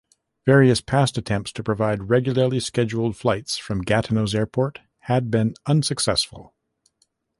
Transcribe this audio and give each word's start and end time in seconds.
Various 0.47 0.81
past 0.81 1.15
attempts 1.19 1.51
to 1.51 1.61
provide 1.61 2.09
regularly 2.09 2.59
scheduled 2.59 3.15
flights 3.15 3.59
from 3.59 3.83
Gatineau's 3.83 4.33
airport 4.33 4.79
had 5.01 5.29
been 5.29 5.53
unsuccessful. 5.67 6.55